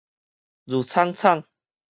[0.65, 1.45] 挐氅氅